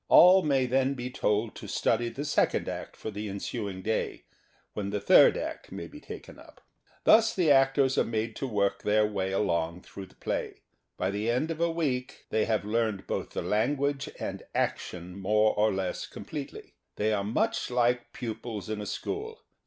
[0.09, 4.23] All may then be told to study the second act for the ensuing day,
[4.73, 6.59] when the third act may be taken up.
[7.03, 10.61] Thus the actors are made to work their way along through the play.
[10.97, 15.53] By the end of a week they have learned both the language and action more
[15.53, 16.73] or less completely.
[16.95, 19.43] They are much like pupils in a school.